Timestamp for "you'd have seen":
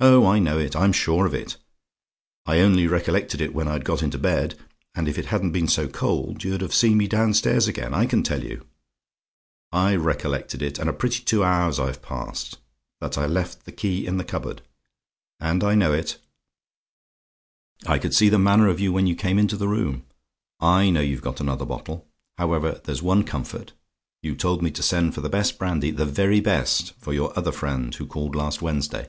6.44-6.98